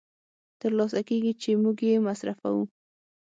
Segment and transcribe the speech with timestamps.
[0.61, 2.63] تر لاسه کېږي چې موږ یې مصرفوو